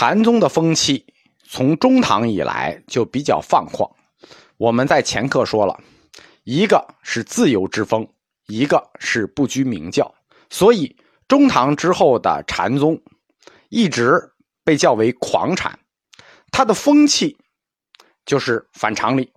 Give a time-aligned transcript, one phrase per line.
[0.00, 1.04] 禅宗的风气
[1.42, 3.90] 从中唐以来就比较放旷。
[4.56, 5.76] 我们在前课说了，
[6.44, 8.08] 一个是自由之风，
[8.46, 10.14] 一个是不拘名教，
[10.50, 10.96] 所以
[11.26, 13.02] 中唐之后的禅宗
[13.70, 14.22] 一直
[14.62, 15.76] 被叫为狂禅，
[16.52, 17.36] 它的风气
[18.24, 19.32] 就是反常理，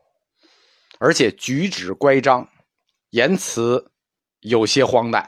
[0.99, 2.47] 而且举止乖张，
[3.09, 3.91] 言辞
[4.41, 5.27] 有些荒诞，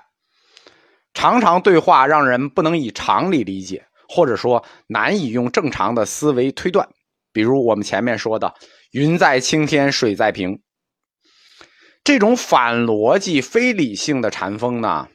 [1.15, 6.87] 常常对话让人不能以常理理解，或者说难以用正常的思维推断。
[7.31, 8.53] 比如我们前面说的
[8.93, 10.61] “云在青天，水在平”，
[12.05, 15.07] 这种反逻辑、非理性的禅风呢，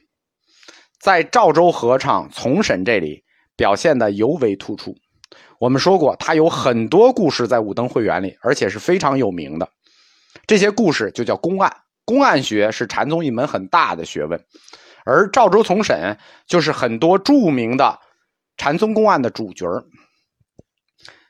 [0.99, 3.23] 在赵州和尚从审这里
[3.55, 4.93] 表现的尤为突出。
[5.59, 9.69] 我们说过，他有很多故事在《五灯会员》里，而且是非常有名的。
[10.45, 11.73] 这些故事就叫公案，
[12.03, 14.43] 公案学是禅宗一门很大的学问，
[15.05, 17.97] 而赵州从审就是很多著名的
[18.59, 19.65] 禅宗公案的主角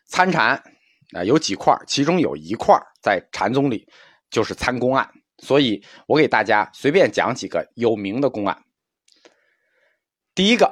[0.06, 0.62] 参禅。
[1.12, 3.88] 啊，有几块其中有一块在禅宗里
[4.30, 8.63] 就是参公案，所以我给大家随便讲几个有名的公案。
[10.36, 10.71] 第一个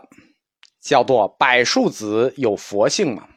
[0.80, 3.28] 叫做柏树子有佛性嘛？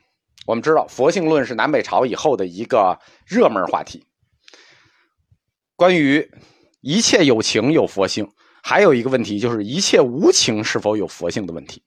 [0.45, 4.05] 我们知道佛性论是南北朝以后的一个热门话题。
[5.77, 6.31] 关于
[6.83, 8.31] 一切有情有佛性，
[8.63, 11.83] 还有一个问题就是一切无情是否有佛性的问题。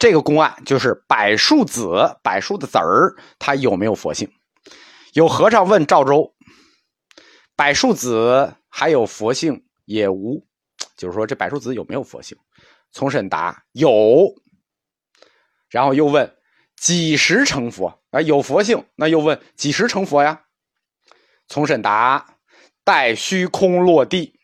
[0.00, 4.32] 这个公案就是柏树子，柏树的籽儿，它有没有佛性？
[5.12, 6.34] 有和尚问赵州
[7.54, 10.42] ：“柏树子还有佛性也无？”
[10.96, 12.38] 就是说这柏树子有没有佛性？
[12.90, 14.34] 从审答有。
[15.68, 16.34] 然后又问
[16.80, 20.44] ：“几时成佛？”啊，有佛性，那又问：“几时成佛呀？”
[21.46, 22.38] 从审答
[22.84, 24.40] ：“待虚空落地。”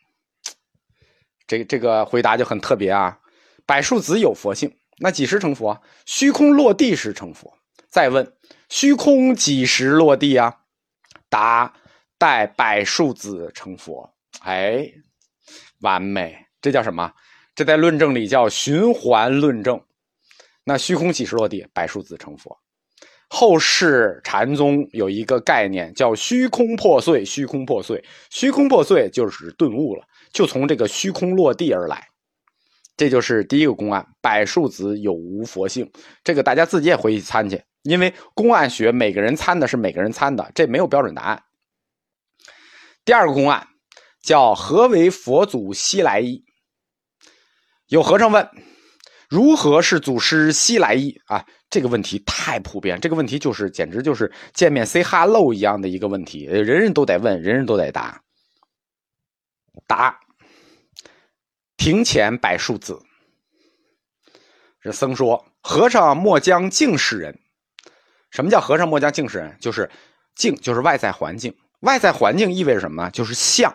[1.47, 3.17] 这这个回答就很特别啊！
[3.65, 4.77] 柏树子有佛性。
[4.99, 5.81] 那几时成佛？
[6.05, 7.57] 虚空落地时成佛。
[7.89, 8.33] 再问：
[8.69, 10.55] 虚空几时落地啊？
[11.29, 11.73] 答：
[12.17, 14.13] 待百数子成佛。
[14.41, 14.91] 哎，
[15.81, 16.37] 完美！
[16.61, 17.13] 这叫什么？
[17.55, 19.81] 这在论证里叫循环论证。
[20.63, 21.65] 那虚空几时落地？
[21.73, 22.57] 百数子成佛。
[23.29, 32.07] 后世禅宗有一个概念叫虚空破碎，虚空破碎，虚空破碎就是顿悟了，就从这个虚空落地而来。
[32.97, 35.89] 这就是第一个公案，柏树子有无佛性？
[36.23, 41.43] 这个大家自己也回去参去，因为公案学每个人参的是每个人参的，这没有标准答案。
[43.05, 43.67] 第二个公案
[44.23, 46.43] 叫何为佛祖西来意？
[47.87, 48.49] 有和尚问：
[49.29, 51.21] 如何是祖师西来意？
[51.27, 58.19] 啊，这个问题太普遍，这个问题就是简直就是见面 say hello 一样的一个问题，人人都得问，人人都得答。
[59.85, 60.19] 答。
[61.87, 63.01] 庭前柏树子，
[64.81, 67.39] 这僧说：“和尚莫将净世人。
[68.29, 69.57] 什么叫和尚莫将净世人？
[69.61, 69.89] 就是
[70.35, 71.55] 净，就是外在环境。
[71.79, 73.09] 外在环境意味着什么呢？
[73.11, 73.73] 就是相。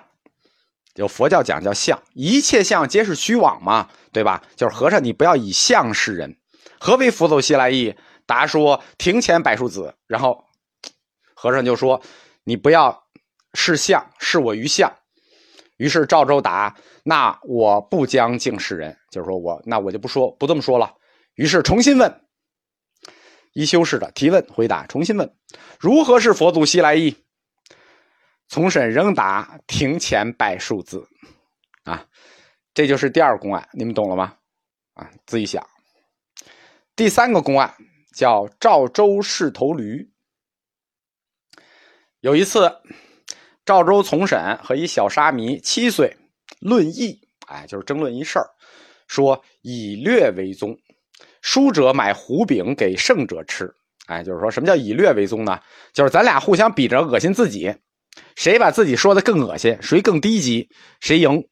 [0.96, 4.42] 有佛教讲叫相，一切相皆是虚妄嘛，对吧？
[4.56, 6.36] 就是和尚，你不要以相示人。
[6.78, 7.96] 何为佛祖西来意？
[8.26, 9.94] 答说：庭前柏树子。
[10.06, 10.44] 然后
[11.32, 12.02] 和尚就说：
[12.44, 13.04] 你不要
[13.54, 14.92] 视相，视我于相。
[15.78, 20.94] 于是赵州答。”那我不将敬世人，就是说我那我就不说不这么说了。
[21.34, 22.24] 于是重新问，
[23.52, 25.34] 一修士的提问回答，重新问
[25.80, 27.16] 如何是佛祖西来意？
[28.46, 31.08] 从审仍答庭前拜数字，
[31.84, 32.06] 啊，
[32.74, 34.36] 这就是第二公案，你们懂了吗？
[34.94, 35.66] 啊，自己想。
[36.94, 37.74] 第三个公案
[38.14, 40.12] 叫赵州试头驴。
[42.20, 42.80] 有一次，
[43.64, 46.16] 赵州从审和一小沙弥七岁。
[46.62, 48.46] 论义，哎，就是争论一事儿，
[49.08, 50.78] 说以略为宗，
[51.42, 53.68] 输者买胡饼给胜者吃，
[54.06, 55.60] 哎，就是说什么叫以略为宗呢？
[55.92, 57.74] 就是咱俩互相比着恶心自己，
[58.36, 60.68] 谁把自己说的更恶心，谁更低级，
[61.00, 61.44] 谁赢。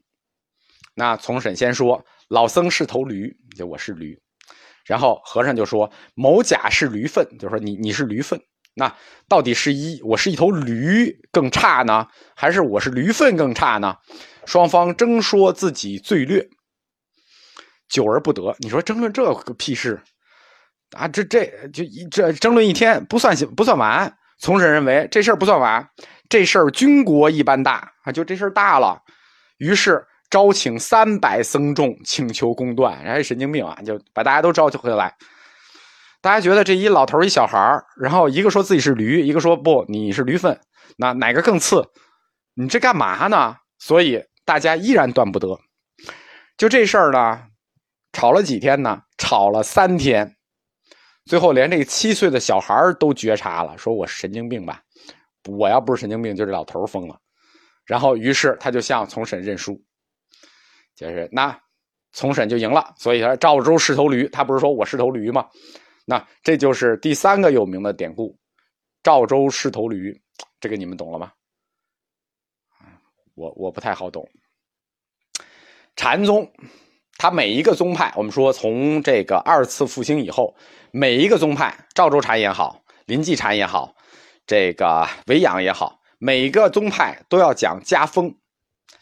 [0.94, 4.16] 那从审先说，老僧是头驴，就我是驴，
[4.84, 8.40] 然后和尚就说某甲是驴粪，就说你你是驴粪，
[8.74, 8.94] 那
[9.28, 13.96] 到底是一我是一头驴更差呢，还是我是驴粪更差呢？
[14.46, 16.48] 双方争说自己最劣，
[17.88, 18.54] 久而不得。
[18.58, 20.00] 你说争论这个屁事
[20.96, 21.06] 啊？
[21.08, 24.12] 这这就一这争论一天不算不算完。
[24.38, 25.86] 从审认为这事儿不算完，
[26.28, 28.98] 这事儿军国一般大啊，就这事儿大了。
[29.58, 32.98] 于是招请三百僧众，请求公断。
[33.00, 33.76] 哎，神经病啊！
[33.84, 35.14] 就把大家都招回来。
[36.20, 40.60] 大家觉得这一老头一小孩然后一个说自己是驴，一个说不，你是驴粪，
[40.96, 41.86] 那哪个更次？
[42.54, 43.56] 你这干嘛呢？
[43.78, 44.24] 所以。
[44.42, 45.60] 大家依然断不得，
[46.56, 47.46] 就这事儿呢，
[48.10, 49.02] 吵了几天呢？
[49.16, 50.34] 吵了三天，
[51.24, 54.82] 最后连这个七岁的小孩都觉察了，说我神经病吧？
[55.46, 57.16] 我要不是神经病，就这老头疯了。
[57.84, 59.80] 然后，于是他就向从审认输，
[60.96, 61.56] 就是那
[62.10, 62.92] 从审就赢了。
[62.96, 65.46] 所以他赵州是头驴，他不是说我是头驴吗？
[66.10, 68.36] 那这就是第三个有名的典故，
[69.00, 70.20] 赵州是头驴，
[70.58, 71.30] 这个你们懂了吗？
[73.36, 74.28] 我我不太好懂。
[75.94, 76.52] 禅宗，
[77.16, 80.52] 它每一个宗派，我们说从这个二次复兴以后，
[80.90, 83.94] 每一个宗派，赵州禅也好，临济禅也好，
[84.44, 88.34] 这个维养也好，每一个宗派都要讲家风，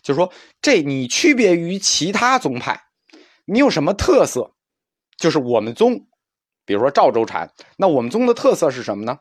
[0.03, 2.79] 就是说这你区别于其他宗派，
[3.47, 4.55] 你有什么特色？
[5.17, 6.07] 就是我们宗，
[6.69, 9.21] 比如说赵州禅，那我们宗的特色是什么呢？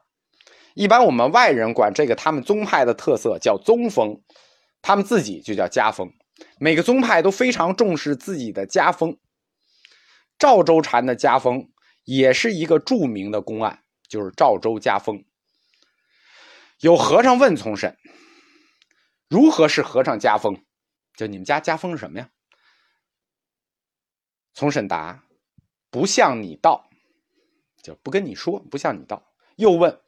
[0.73, 4.21] 一般我们外人管这个他们宗派的特色叫宗风，
[4.81, 6.11] 他们自己就叫家风。
[6.59, 9.17] 每个宗派都非常重视自己的家风。
[10.37, 11.69] 赵州禅的家风
[12.03, 15.23] 也是一个著名的公案，就是赵州家风。
[16.81, 17.95] 有和尚问从审
[19.29, 20.65] ：“如何是和尚家风？
[21.15, 22.29] 就你们家家风是什么呀？”
[24.53, 25.23] 从审答
[25.89, 26.89] ：“不向你道，
[27.87, 29.23] 就不跟你说，不向你道。”
[29.55, 30.01] 又问：“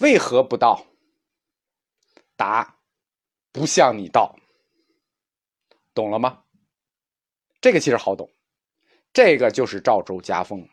[0.00, 0.84] 为何不道？”
[2.36, 2.78] 答
[3.52, 4.34] ：“不向你道。”
[5.94, 6.42] 懂了吗？
[7.60, 8.28] 这个其实好懂，
[9.12, 10.68] 这个就是赵州家风，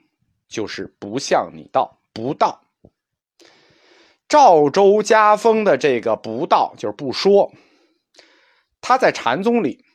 [0.47, 2.65] 就是不向你道，不道。
[4.27, 7.53] 赵州家风的这个不道，就是不说。
[8.81, 9.85] 他在禅宗里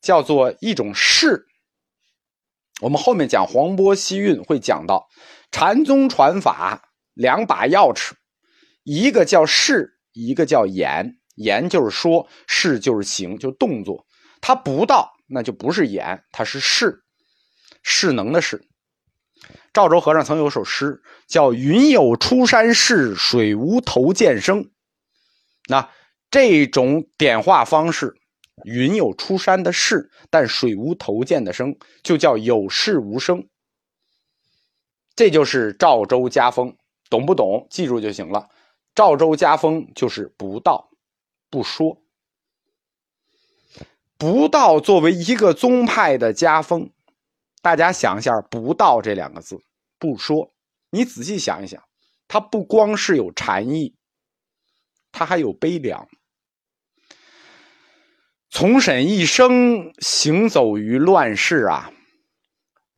[0.00, 1.44] 叫做一种事。
[2.80, 5.08] 我们后面讲黄波西运会讲到，
[5.50, 8.12] 禅宗传法两把钥匙，
[8.84, 11.14] 一个叫事，一个叫言。
[11.34, 14.04] 言就是说，事就是行，就动作。
[14.40, 17.04] 他不到，那就不是言，他是势，
[17.82, 18.66] 势能的势。
[19.72, 24.68] 赵州和尚曾有首诗，叫“云有出山势，水无头见声”。
[25.70, 25.88] 那
[26.28, 28.16] 这种点化方式，
[28.64, 33.48] 云有出山的势，但水无头见的声，就叫有势无声。
[35.14, 36.76] 这就是赵州家风，
[37.10, 37.66] 懂不懂？
[37.70, 38.48] 记住就行了。
[38.94, 40.90] 赵州家风就是不道，
[41.50, 42.00] 不说。
[44.16, 46.90] 不道作为一个宗派的家风，
[47.62, 49.60] 大家想一下“不道”这两个字，
[49.98, 50.50] 不说，
[50.90, 51.82] 你仔细想一想，
[52.26, 53.94] 它不光是有禅意，
[55.12, 56.08] 它还有悲凉。
[58.50, 61.92] 从审一生行走于乱世啊，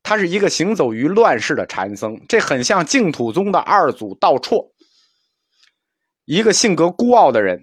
[0.03, 4.73] 他是一个行走于乱世的禅僧，这很像净土宗的二祖道绰，
[6.25, 7.63] 一个性格孤傲的人。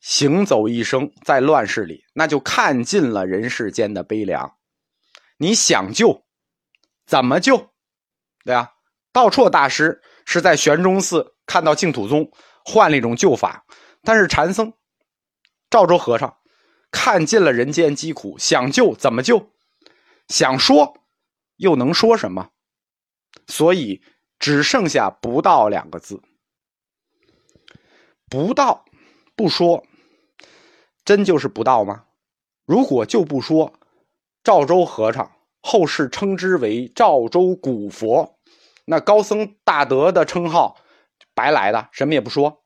[0.00, 4.56] 行走一生在乱世里，那就看尽了人世间的悲凉。
[5.38, 6.24] 你想救，
[7.06, 7.70] 怎么救？
[8.44, 8.70] 对啊，
[9.12, 12.28] 道绰大师是在玄中寺看到净土宗
[12.64, 13.64] 换了一种救法，
[14.02, 14.72] 但是禅僧
[15.72, 16.36] 赵州和尚
[16.90, 19.50] 看尽了人间疾苦，想救怎么救？
[20.28, 20.98] 想说
[21.56, 22.50] 又能说什么？
[23.46, 24.02] 所以
[24.38, 26.22] 只剩下“不道”两个字。
[28.28, 28.84] 不道，
[29.34, 29.82] 不说。
[31.06, 32.04] 真就是不道吗？
[32.66, 33.72] 如果就不说，
[34.44, 35.32] 赵州和尚
[35.62, 38.38] 后世称之为赵州古佛，
[38.84, 40.76] 那高僧大德的称号
[41.32, 42.61] 白来的，什么也不说。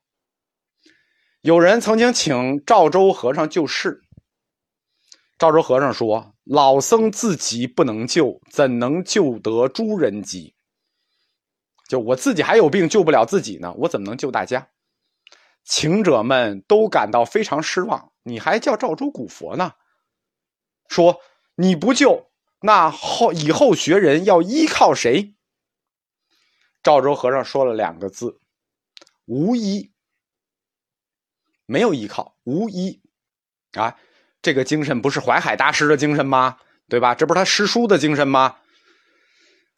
[1.46, 4.02] 有人曾经请赵州和尚救世，
[5.38, 10.56] 赵州和尚说：“老僧自己不能救，怎能救得诸人急？
[11.88, 14.70] 就我自己还有病，救不了自己呢，我怎么能救大家？”
[15.62, 18.10] 请者们都感到非常失望。
[18.24, 19.74] 你还叫赵州古佛呢？
[20.88, 21.20] 说
[21.54, 22.28] 你不救，
[22.60, 25.36] 那后以后学人要依靠谁？
[26.82, 28.40] 赵州和尚说了两个字：
[29.26, 29.92] 无依。
[31.66, 33.00] 没有依靠，无依。
[33.72, 33.94] 啊，
[34.40, 36.56] 这个精神不是淮海大师的精神吗？
[36.88, 37.14] 对吧？
[37.14, 38.56] 这不是他师叔的精神吗？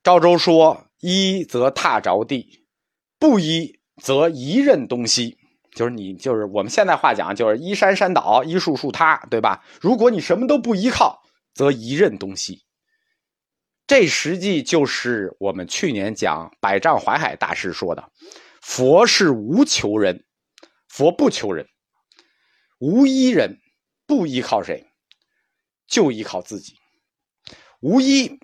[0.02, 2.64] 赵州说：依则踏着地，
[3.18, 5.36] 不依则一任东西。
[5.72, 9.64] 就是你，就是我们现在话讲，就是依山山倒，依树树塌，对吧？
[9.80, 11.22] 如果你什么都不依靠，
[11.54, 12.64] 则一任东西。
[13.86, 18.10] 这实际就是我们去年讲百丈怀海大师说的：
[18.60, 20.24] 佛是无求人，
[20.88, 21.66] 佛不求人，
[22.78, 23.60] 无一人，
[24.06, 24.86] 不依靠谁，
[25.86, 26.74] 就依靠自己。
[27.80, 28.38] 无一，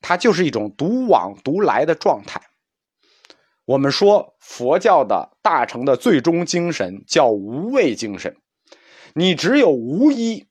[0.00, 2.40] 它就是一种独往独来的状态。
[3.64, 8.36] 我们说佛教的大乘的最终精神叫无畏精神，
[9.14, 10.48] 你只有无一，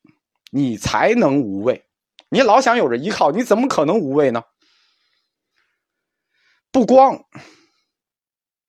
[0.51, 1.85] 你才能无畏。
[2.29, 4.43] 你老想有着依靠，你怎么可能无畏呢？
[6.71, 7.25] 不光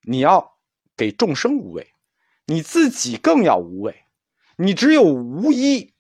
[0.02, 0.59] 你要
[0.97, 1.92] 给众生无畏，
[2.50, 3.95] 你自己更要无畏。
[4.57, 5.95] 你只有无依，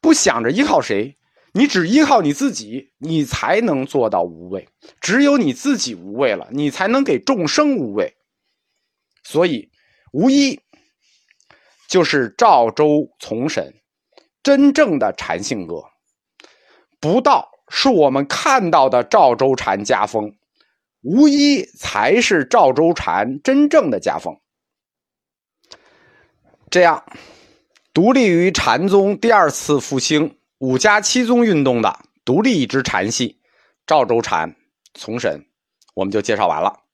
[0.00, 1.16] 不想着依靠谁，
[1.52, 4.68] 你只依靠你自己，你才能做到无畏。
[5.00, 8.14] 只有你自己无畏了，你才能给众生无畏。
[9.24, 9.72] 所以，
[10.12, 10.60] 无依
[11.88, 13.74] 就是赵州从审
[14.44, 15.82] 真正的禅性格。
[17.00, 20.36] 不道是我们看到的赵州禅家风，
[21.02, 24.40] 无依才是赵州禅真正的家风。
[26.70, 27.04] 这样。
[27.92, 33.40] 独立于禅宗第二次复兴五家七宗运动的独立一支禅系
[33.84, 34.54] 赵州禅
[34.94, 35.44] 从审，
[35.94, 36.84] 我们就介绍完了。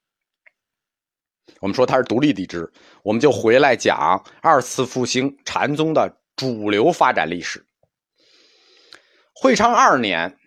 [1.60, 7.66] 我们说它是独立的一支，我们就回来讲二次复兴禅宗的主流发展历史。
[9.34, 10.38] 会昌二年，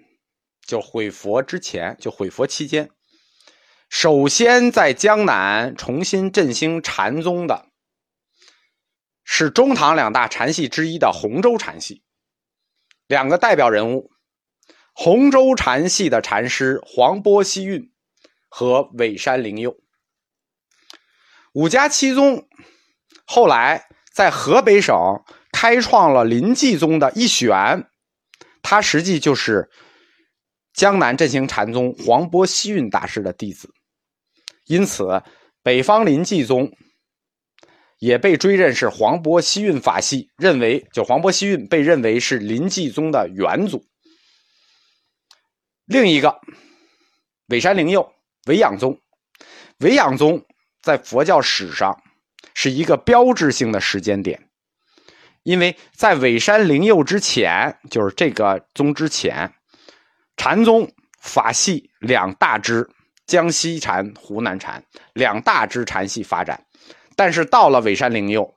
[0.65, 2.89] 就毁佛之前，就毁佛期间，
[3.87, 7.68] 首先在江南重新振兴禅宗的。
[9.31, 12.01] 是中唐两大禅系之一的洪州禅系，
[13.05, 14.09] 两个代表人物，
[14.91, 17.91] 洪州禅系的禅师黄波西运
[18.49, 19.77] 和尾山灵佑。
[21.53, 22.47] 五家七宗
[23.23, 24.97] 后来在河北省
[25.51, 27.87] 开创了临济宗的一玄，
[28.63, 29.69] 他实际就是
[30.73, 33.71] 江南振兴禅宗黄波西运大师的弟子，
[34.65, 35.21] 因此
[35.61, 36.75] 北方临济宗。
[37.99, 43.85] 也被追认是黄波西运法系，认为就黄波西运被认为是临济宗的元祖。
[45.85, 46.39] 另一个
[47.47, 48.13] 尾山灵佑，
[48.47, 48.97] 尾养宗，
[49.79, 50.45] 尾养宗
[50.81, 52.01] 在佛教史上
[52.53, 54.49] 是一个标志性的时间点，
[55.43, 59.51] 因为在尾山灵佑之前，就是这个宗之前，
[60.37, 60.89] 禅宗
[61.19, 62.89] 法系两大支，
[63.25, 64.81] 江西禅、湖南禅
[65.13, 66.63] 两大支禅系发展。
[67.19, 68.55] 但是到了尾山灵佑，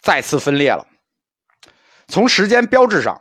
[0.00, 0.86] 再次分裂了。
[2.08, 3.20] 从时间标志上，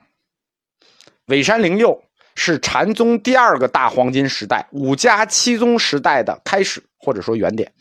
[1.26, 2.02] 尾山灵佑
[2.34, 7.74] 是禅宗第二个大黄金时代，五家七宗时代的开始，或者说原点。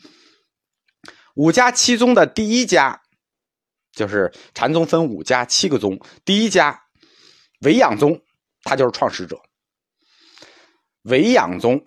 [1.35, 3.01] 五家七宗的第一家，
[3.93, 6.83] 就是禅宗分五家七个宗，第一家
[7.61, 8.21] 尾养宗，
[8.63, 9.41] 他就是创始者。
[11.03, 11.81] 尾养宗。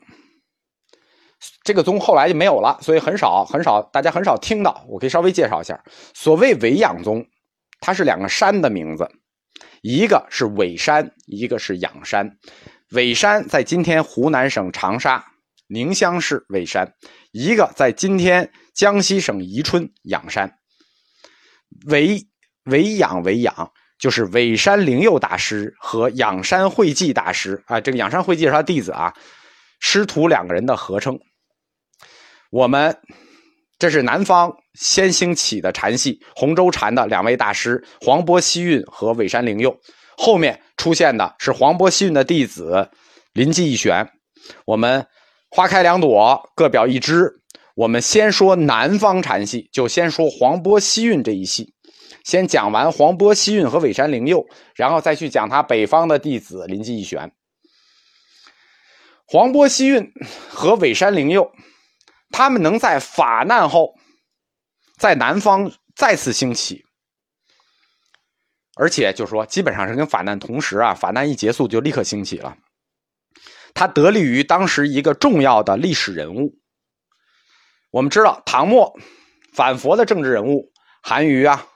[1.63, 4.85] 这个宗后来就没有了，所以很少很少，大家很少听到。
[4.89, 5.83] 我可以稍微介绍一下，
[6.15, 7.25] 所谓尾养宗，
[7.81, 9.09] 它是两个山的名字，
[9.83, 12.37] 一个是尾山，一个是仰山。
[12.91, 15.25] 尾山在今天湖南省长沙
[15.69, 16.95] 宁乡市尾山，
[17.33, 20.59] 一个在今天江西省宜春仰山。
[21.87, 22.27] 尾
[22.65, 29.13] 尾养尾养，就是尾山灵佑大师和仰山慧寂大师啊，这个仰山慧寂是他弟子啊，
[29.81, 31.19] 师徒两个人的合称。
[32.55, 32.97] 我们
[33.81, 39.77] 这是南方先兴起的禅系，洪州禅的两位大师黄波西运和尾山灵佑。
[40.17, 42.91] 后面出现的是黄波西运的弟子
[43.33, 44.09] 临济义玄。
[44.67, 45.05] 我们
[45.51, 47.29] 花开两朵，各表一枝。
[47.75, 51.75] 我们先说南方禅系，就先说黄波西运这一系。
[52.23, 54.47] 先讲完黄波西运和尾山灵佑，
[54.77, 57.33] 然后再去讲他北方的弟子临济义玄。
[59.27, 60.13] 黄波西运
[60.49, 61.51] 和尾山灵佑。
[62.37, 63.95] 他们能在法难后，
[64.99, 66.85] 在南方再次兴起，
[68.75, 72.59] 而且就说基本上是跟法难同时啊，法难一结束就立刻兴起了。
[73.73, 76.59] 他得力于当时一个重要的历史人物。
[77.93, 78.99] 我们知道，唐末
[79.53, 80.73] 反佛的政治人物
[81.05, 81.69] 韩愈啊、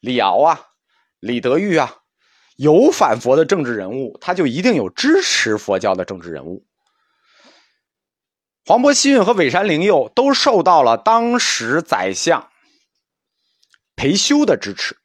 [0.00, 0.68] 李敖啊、
[1.20, 1.98] 李德裕啊，
[2.56, 6.64] 有反佛的政治人物，他就一定有支持佛教的政治人物。
[8.64, 12.48] 黄波西运和尾山灵佑都受到了当时宰相
[13.96, 14.96] 裴修的支持。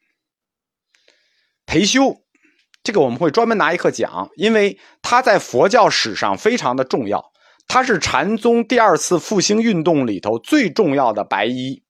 [1.66, 2.22] 裴修，
[2.84, 7.32] 这个我们会专门拿一课讲，因为他在佛教史上非常的重要。
[7.66, 11.82] 他是禅宗第二次复兴运动里头最重要的白衣，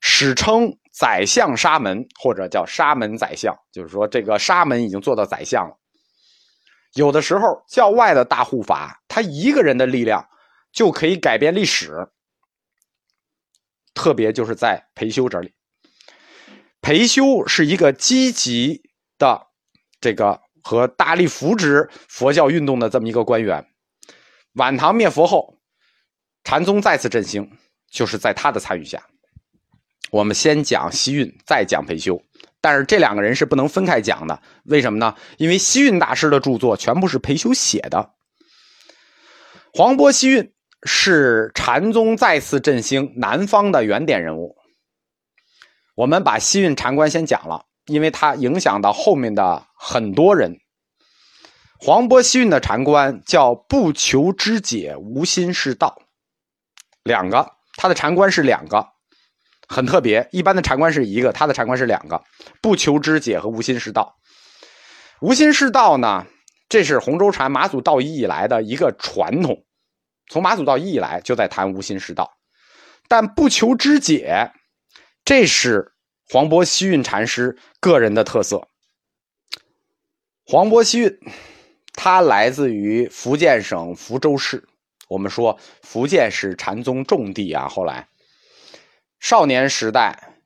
[0.00, 5.76] 史称宰相沙门，或者叫沙门宰相，就是说这个沙门已经做到宰相了。
[6.94, 10.24] 有的时候教外的大护法，他一个人的力量。
[10.72, 12.08] 就可以改变历史，
[13.94, 15.52] 特别就是在裴修这里。
[16.80, 18.82] 裴修是一个积极
[19.18, 19.48] 的
[20.00, 23.66] 这个和大力扶植佛教运动的这么一个官员。
[24.54, 25.58] 晚唐灭佛后，
[26.42, 27.50] 禅宗再次振兴，
[27.90, 29.06] 就是在他的参与下。
[30.10, 32.22] 我们先讲西运，再讲裴修，
[32.60, 34.42] 但是这两个人是不能分开讲的。
[34.64, 35.14] 为什么呢？
[35.36, 38.14] 因为西运大师的著作全部是裴修写的。
[39.72, 40.52] 黄波西运。
[40.84, 44.56] 是禅宗再次振兴南方的原点人物。
[45.94, 50.58] 我们把西运禅观先讲了，因为它影响到后面的很多人。
[51.78, 56.00] 黄波西运的禅观叫不求知解，无心是道。
[57.02, 58.86] 两个，他的禅观是两个，
[59.66, 60.28] 很特别。
[60.32, 62.22] 一般的禅观是一个，他的禅观是两个，
[62.60, 64.16] 不求知解和无心是道。
[65.22, 66.26] 无心是道呢，
[66.68, 69.64] 这是洪州禅马祖道一以来的一个传统，
[70.30, 72.38] 从马祖道义以来就在谈无心是道。
[73.06, 74.50] 但不求知解，
[75.26, 75.92] 这是
[76.26, 78.66] 黄波西运禅师个人的特色。
[80.46, 81.18] 黄波西运。
[81.92, 84.66] 他来自于福建省福州市。
[85.08, 87.68] 我们说福建是禅宗重地啊。
[87.68, 88.08] 后来
[89.18, 90.38] 少年时代，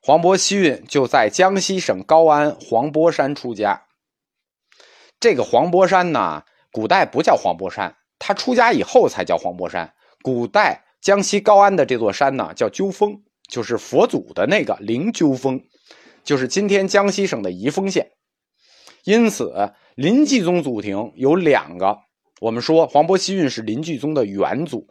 [0.00, 3.86] 黄渤西运就在江西省高安黄波山出家。
[5.18, 9.92] 这个黄波山呢，古代不叫黄波山，他出家以后才叫黄柏山。
[10.22, 15.60] 古代江西高安的这座山呢，叫鸠峰，就是佛祖的那个灵鸠峰，
[16.24, 18.10] 就是今天江西省的宜丰县。
[19.04, 19.72] 因此。
[19.96, 21.96] 临济宗祖庭有两个，
[22.38, 24.86] 我们说黄伯希运是临济宗的元祖，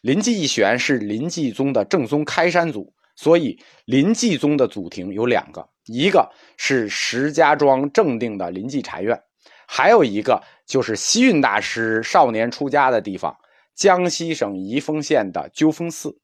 [0.00, 9.20] 临济义玄是临济宗的正宗开山祖，所以临济宗的祖庭有两个，一个是石家庄正定的临济禅院，
[9.68, 13.36] 还有一个就是西运大师少年出家的地方，
[13.74, 16.18] 江西省宜丰县的鸠峰寺，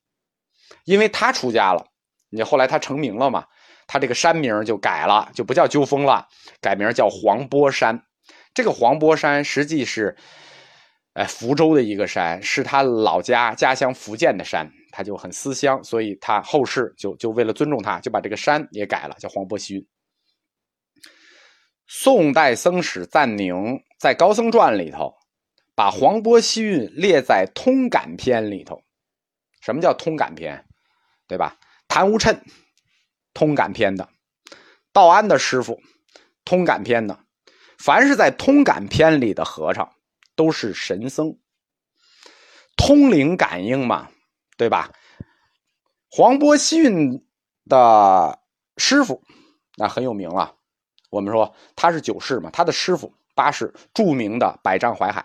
[0.85, 1.87] 因为他出家了，
[2.31, 3.45] 你后来他成名了嘛，
[3.87, 6.27] 他这个山名就改了，就不叫鸠峰了，
[6.61, 8.03] 改名叫黄波山。
[8.55, 10.15] 这个黄波山实际是，
[11.15, 19.87] 哎，福州的一个山，是他老家家乡福建的山，他就很思乡，所以他后世就就为了尊重他，就把这个山也改了，叫黄波西运。
[21.87, 25.15] 宋代僧史赞宁在《高僧传》里头，
[25.75, 28.83] 把黄波西运列在通感篇里头。
[29.61, 30.66] 什么叫通感篇？
[31.29, 31.59] 对吧？
[31.88, 32.40] 谭无谶，
[33.33, 34.09] 通感篇的；
[34.92, 35.81] 道安的师傅，
[36.45, 37.18] 通感篇的。
[37.79, 39.92] 凡是在通感篇里的和尚，
[40.35, 41.38] 都是神僧，
[42.77, 44.11] 通灵感应嘛，
[44.57, 44.92] 对吧？
[46.11, 47.27] 黄波西运
[47.66, 48.40] 的
[48.77, 49.23] 师傅
[49.77, 50.57] 那很有名了，
[51.12, 55.25] 我们说他是九世嘛，他的师傅八世著名的百丈怀海。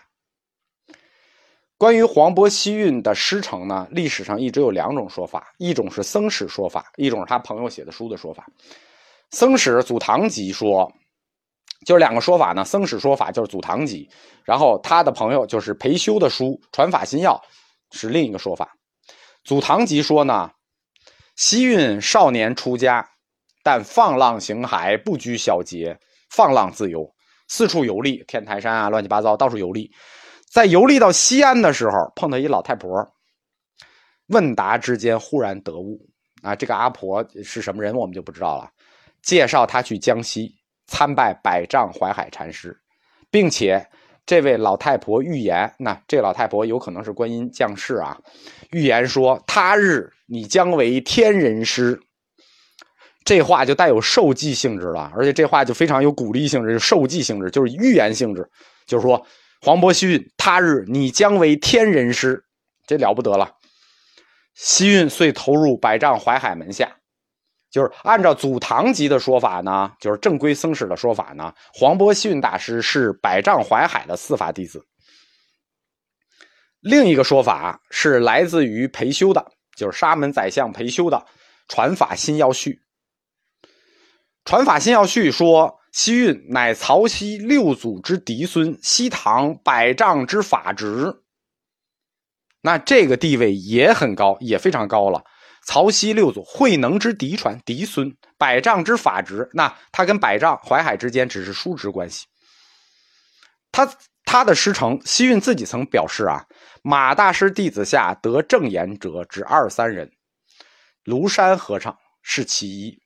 [1.77, 8.45] 关于黄渤西运的师承呢，历史上一直有两种说法，一种是僧史说法，一种是他朋友写的书的说法。
[9.31, 10.91] 僧史祖堂集说。
[11.85, 14.09] 就是两个说法呢，僧史说法就是祖堂集，
[14.43, 17.35] 然后他的朋友就是裴修的书《传法心要》
[17.95, 18.75] 是另一个说法。
[19.43, 20.49] 祖堂集说呢，
[21.35, 23.07] 西运少年出家，
[23.67, 25.99] 但放浪形骸，不拘小节，
[26.29, 27.13] 放浪自由，
[27.49, 29.91] 四处游历，天台山啊，乱七八糟，到处游历。
[30.49, 33.05] 在游历到西安的时候，碰到一老太婆，
[34.27, 35.99] 问答之间忽然得悟
[36.41, 38.71] 啊，这个阿婆是什么人，我们就不知道了。
[39.21, 40.55] 介绍他去江西。
[40.89, 42.73] 参拜百丈怀海禅师，
[43.29, 43.85] 并且
[44.25, 48.17] 这位老太婆预言，那这老太婆有可能是观音降世啊！
[48.71, 51.99] 预言说他日你将为天人师，
[53.27, 58.49] 这话就带有受记性质了，而且这话就非常有鼓励性质，就受记性质就是预言性质，
[58.85, 59.21] 就是说
[59.59, 62.41] 黄渤西运他日你将为天人师，
[62.85, 63.51] 这了不得了。
[64.53, 66.89] 西运遂投入百丈怀海门下。
[67.69, 74.81] 就是按照祖堂集的说法呢，就是正规僧史的说法呢，黄波西运大师是百丈怀海的四法弟子。
[76.79, 81.17] 另一个说法是来自于裴修的，就是沙门宰相裴修的
[81.67, 82.71] 《传法心要序》。
[84.47, 91.13] 《传法心要序》说，西运乃曹溪六祖之嫡孙，西唐百丈之法侄。
[92.61, 95.21] 那这个地位也很高，也非常高了。
[95.65, 102.25] 曹溪六祖慧能之嫡传嫡孙，百丈之法侄，那他跟百丈淮海之间只是叔侄关系。
[103.73, 106.45] 他他的师承，西运自己曾表示啊，
[106.81, 110.09] 马大师弟子下得正言者只二三人，
[111.03, 112.97] 庐山和尚是其一。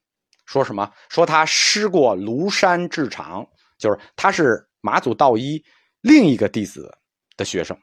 [0.52, 0.92] 说什么？
[1.08, 5.64] 说他师过庐山智长，就是他是马祖道一
[6.02, 6.94] 另一个弟子
[7.38, 7.78] 的学生。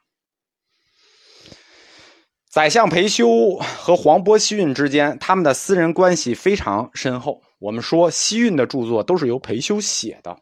[2.51, 7.43] 宰相裴修和黄波西运之间，他们的私人关系非常深厚。
[7.59, 10.39] 我们说西运的著作都是由裴修写的，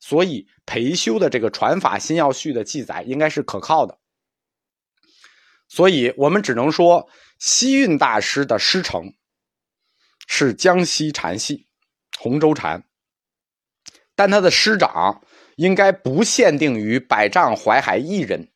[0.00, 3.96] 所以裴修的这个《传法新要序》的记载应该是可靠的。
[5.68, 9.12] 所以我们只能说西运大师的师承
[10.26, 11.67] 是江西禅系
[12.18, 12.84] 洪州禅，
[14.14, 15.22] 但他的师长
[15.56, 18.50] 应该不限定于百丈怀海一人。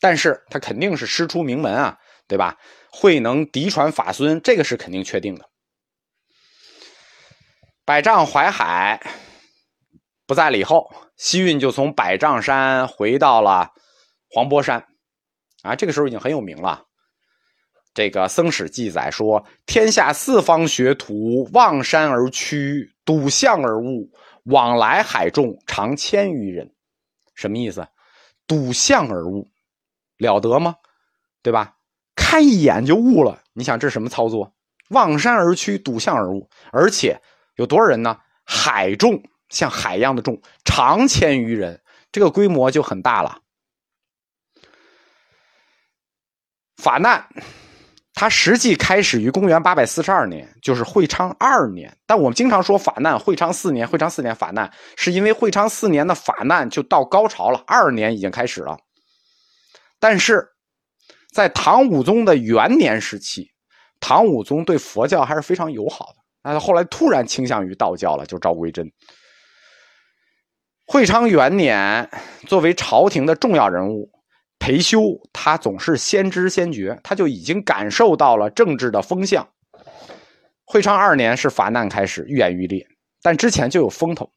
[0.00, 1.98] 但是他肯定是师出名门啊，
[2.28, 2.56] 对吧？
[2.90, 5.48] 慧能嫡传法孙，这个是肯定确定的。
[7.84, 9.00] 百丈怀海
[10.26, 13.72] 不在了以后，西运就从百丈山回到了
[14.30, 14.86] 黄波山，
[15.62, 16.84] 啊，这个时候已经很有名了。
[17.98, 24.08] 这个僧史记载说：“天下四方学徒望山而趋，睹象而悟，
[24.44, 26.72] 往来海众常千余人。”
[27.34, 27.84] 什么意思？
[28.46, 29.50] 睹象而悟，
[30.16, 30.76] 了得吗？
[31.42, 31.74] 对吧？
[32.14, 33.42] 看一眼就悟了。
[33.52, 34.54] 你想这是什么操作？
[34.90, 37.20] 望山而趋，睹象而悟，而且
[37.56, 38.16] 有多少人呢？
[38.44, 41.82] 海众像海一样的众，常千余人，
[42.12, 43.40] 这个规模就很大了。
[46.76, 47.28] 法难。
[48.18, 51.96] 它实际开始于公元八百四十二年，就是会昌二年。
[52.04, 58.76] 但我们经常说法难，会昌四年，会昌四年法难，是因为会昌四年的法难就到高潮了，二年已经开始了。
[60.00, 60.44] 但是，
[61.32, 63.52] 在唐武宗的元年时期，
[64.00, 66.14] 唐武宗对佛教还是非常友好的。
[66.42, 68.90] 那后来突然倾向于道教了，就赵归真。
[70.88, 72.10] 会昌元年，
[72.48, 74.10] 作为朝廷的重要人物。
[74.58, 75.00] 裴修
[75.32, 79.48] 他总是先知先觉，他就已经感受到了政治的风向。
[80.64, 82.86] 会昌二年是法难开始，愈演愈烈，
[83.22, 84.30] 但之前就有风头，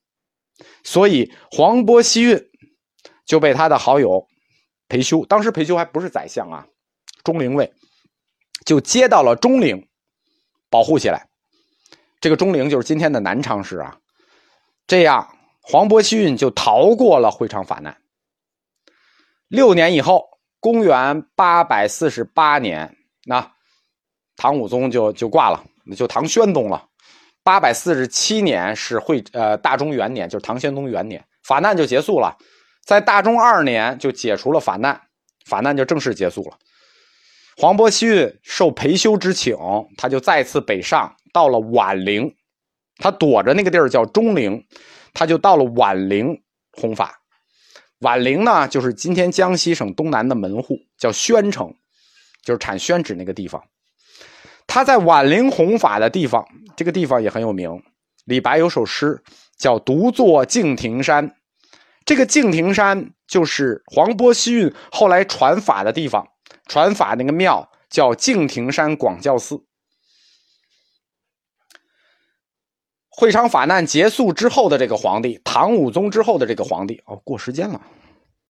[0.84, 2.41] 所以黄波西运
[3.25, 4.27] 就被他的好友
[4.88, 6.65] 裴修，当时裴修还不是宰相啊，
[7.23, 7.73] 中陵尉，
[8.65, 9.88] 就接到了中陵，
[10.69, 11.27] 保护起来。
[12.21, 13.97] 这个中陵就是今天的南昌市啊。
[14.88, 18.01] 这样黄波西运就逃过了会昌法难。
[19.52, 20.26] 六年以后，
[20.62, 23.52] 公元八百四十八年，那
[24.38, 25.62] 唐武宗就就挂了，
[25.94, 26.88] 就唐宣宗了。
[27.44, 32.34] 八百四十七年是会呃大中元年，就是唐宣宗元年，法难就结束了。
[32.86, 35.02] 在大中二年就解除了法难，
[35.46, 36.58] 法难就正式结束了。
[37.58, 39.58] 黄伯西运受裴休之请，
[39.98, 42.34] 他就再次北上，到了宛陵，
[43.00, 44.66] 他躲着那个地儿叫中陵，
[45.14, 47.20] 他就到了宛陵弘法。
[48.02, 51.74] 宛陵呢，就是今天江西省东南的门户，叫宣城，
[52.44, 53.64] 就是产宣纸那个地方。
[54.66, 57.70] 他在宛陵弘法的地方，这个地方也很有名。
[58.26, 59.22] 李白有首诗
[59.58, 61.36] 叫“独坐敬亭山”，
[62.06, 66.26] 这个敬亭山就是黄波西运后来传法的地方，
[66.68, 69.64] 传法那个庙叫敬亭山广教寺。
[73.13, 77.80] 会昌法难结束之后的这个皇帝，唐武宗之后的这个皇帝，哦，过时间了。